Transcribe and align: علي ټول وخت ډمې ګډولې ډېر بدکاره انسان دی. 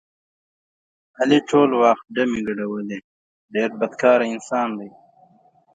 علي 1.19 1.39
ټول 1.49 1.69
وخت 1.81 2.05
ډمې 2.15 2.39
ګډولې 2.47 2.97
ډېر 3.53 3.69
بدکاره 3.79 4.25
انسان 4.35 4.69
دی. 4.79 4.89